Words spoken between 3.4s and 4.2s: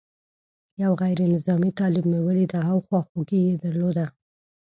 یې درلوده.